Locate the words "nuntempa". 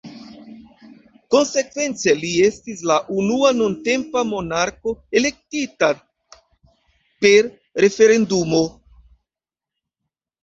3.57-4.23